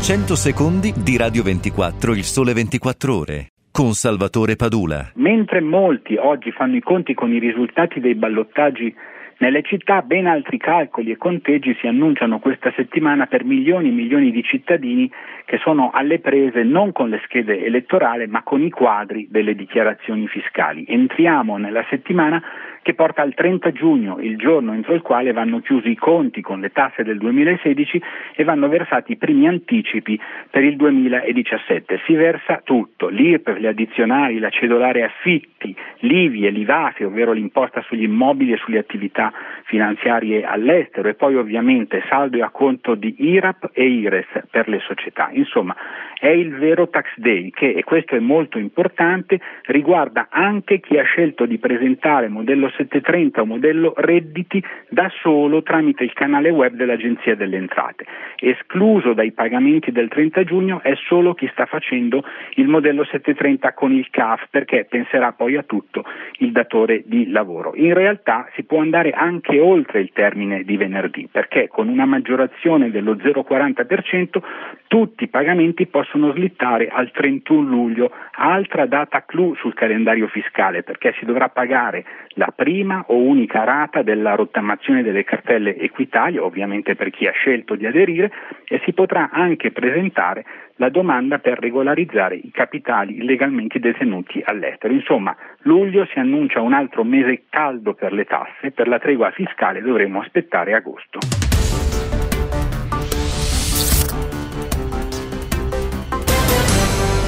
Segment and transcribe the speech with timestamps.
[0.00, 5.10] 100 secondi di Radio 24 Il Sole 24 Ore con Salvatore Padula.
[5.16, 8.94] Mentre molti oggi fanno i conti con i risultati dei ballottaggi
[9.38, 14.30] nelle città ben altri calcoli e conteggi si annunciano questa settimana per milioni e milioni
[14.30, 15.10] di cittadini
[15.44, 20.26] che sono alle prese non con le schede elettorali ma con i quadri delle dichiarazioni
[20.26, 20.84] fiscali.
[20.88, 22.42] Entriamo nella settimana
[22.88, 26.60] che porta al 30 giugno, il giorno entro il quale vanno chiusi i conti con
[26.60, 28.02] le tasse del 2016
[28.34, 30.18] e vanno versati i primi anticipi
[30.50, 32.00] per il 2017.
[32.06, 38.04] Si versa tutto, l'IRPEF, le addizionali, la cedolare affitti, l'IVI e l'IVAFI, ovvero l'imposta sugli
[38.04, 39.34] immobili e sulle attività
[39.64, 45.28] finanziarie all'estero e poi ovviamente saldo e acconto di IRAP e IRES per le società.
[45.32, 45.76] Insomma,
[46.18, 51.04] è il vero tax day che, e questo è molto importante, riguarda anche chi ha
[51.04, 57.34] scelto di presentare modello 730 o modello redditi da solo tramite il canale web dell'Agenzia
[57.34, 58.06] delle Entrate.
[58.36, 62.22] Escluso dai pagamenti del 30 giugno è solo chi sta facendo
[62.54, 66.04] il modello 730 con il CAF perché penserà poi a tutto
[66.38, 67.72] il datore di lavoro.
[67.74, 72.90] In realtà si può andare anche oltre il termine di venerdì perché con una maggiorazione
[72.90, 74.40] dello 0,40%
[74.86, 81.14] tutti i pagamenti possono slittare al 31 luglio, altra data clou sul calendario fiscale perché
[81.18, 87.08] si dovrà pagare la prima o unica rata della rottamazione delle cartelle Equitalia, ovviamente per
[87.08, 88.30] chi ha scelto di aderire,
[88.66, 90.44] e si potrà anche presentare
[90.76, 94.92] la domanda per regolarizzare i capitali illegalmente detenuti all'estero.
[94.92, 99.80] Insomma, luglio si annuncia un altro mese caldo per le tasse, per la tregua fiscale
[99.80, 101.20] dovremo aspettare agosto.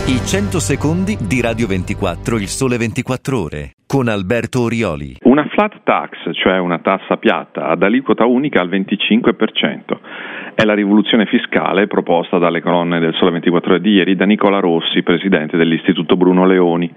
[0.07, 5.17] I 100 secondi di Radio 24 Il Sole 24 Ore con Alberto Orioli.
[5.25, 9.99] Una flat tax, cioè una tassa piatta ad aliquota unica al 25%.
[10.55, 14.61] È la rivoluzione fiscale proposta dalle colonne del Sole 24 Ore di ieri da Nicola
[14.61, 16.89] Rossi, presidente dell'Istituto Bruno Leoni.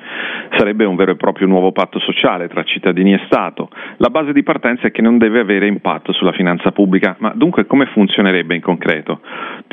[0.56, 3.70] Sarebbe un vero e proprio nuovo patto sociale tra cittadini e Stato.
[3.98, 7.66] La base di partenza è che non deve avere impatto sulla finanza pubblica, ma dunque
[7.66, 9.22] come funzionerebbe in concreto?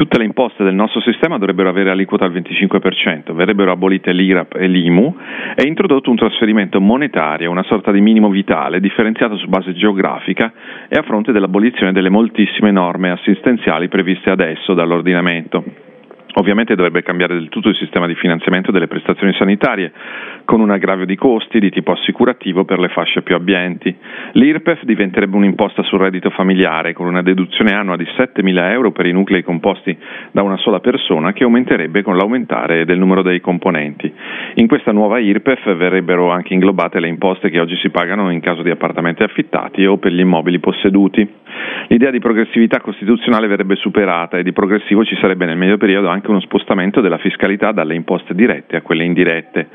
[0.01, 4.67] Tutte le imposte del nostro sistema dovrebbero avere aliquota al 25%, verrebbero abolite l'IRAP e
[4.67, 5.15] l'IMU
[5.55, 10.55] e introdotto un trasferimento monetario, una sorta di minimo vitale, differenziato su base geografica
[10.89, 15.63] e a fronte dell'abolizione delle moltissime norme assistenziali previste adesso dall'ordinamento.
[16.35, 19.93] Ovviamente dovrebbe cambiare del tutto il sistema di finanziamento delle prestazioni sanitarie,
[20.51, 23.95] con un aggravio di costi di tipo assicurativo per le fasce più abbienti.
[24.33, 29.13] L'IRPEF diventerebbe un'imposta sul reddito familiare, con una deduzione annua di 7.000 euro per i
[29.13, 29.97] nuclei composti
[30.33, 34.13] da una sola persona, che aumenterebbe con l'aumentare del numero dei componenti.
[34.55, 38.63] In questa nuova IRPEF verrebbero anche inglobate le imposte che oggi si pagano in caso
[38.63, 41.29] di appartamenti affittati o per gli immobili posseduti.
[41.91, 46.31] L'idea di progressività costituzionale verrebbe superata e di progressivo ci sarebbe nel medio periodo anche
[46.31, 49.69] uno spostamento della fiscalità dalle imposte dirette a quelle indirette.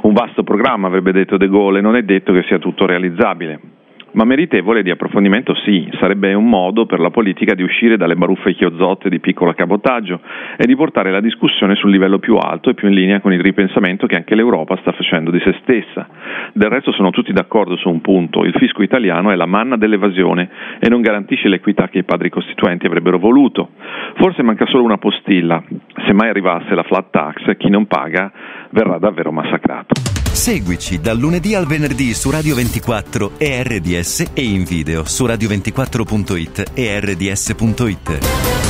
[0.00, 3.77] Un vasto programma, avrebbe detto De Gaulle, non è detto che sia tutto realizzabile
[4.18, 8.52] ma meritevole di approfondimento sì, sarebbe un modo per la politica di uscire dalle baruffe
[8.52, 10.20] chiozzotte di piccolo cabotaggio
[10.56, 13.40] e di portare la discussione sul livello più alto e più in linea con il
[13.40, 16.08] ripensamento che anche l'Europa sta facendo di se stessa.
[16.52, 20.50] Del resto sono tutti d'accordo su un punto, il fisco italiano è la manna dell'evasione
[20.80, 23.70] e non garantisce l'equità che i padri costituenti avrebbero voluto.
[24.16, 25.62] Forse manca solo una postilla,
[26.04, 28.32] se mai arrivasse la flat tax chi non paga
[28.70, 30.17] verrà davvero massacrato.
[30.38, 36.70] Seguici dal lunedì al venerdì su Radio 24 e RDS e in video su radio24.it
[36.74, 38.67] e rds.it.